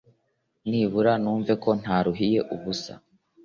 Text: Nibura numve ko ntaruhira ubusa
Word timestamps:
Nibura 0.69 1.11
numve 1.21 1.53
ko 1.63 1.69
ntaruhira 1.81 2.41
ubusa 2.55 2.93